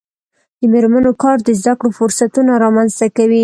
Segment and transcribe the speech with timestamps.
[0.59, 3.39] د میرمنو کار د زدکړو فرصتونه رامنځته کوي.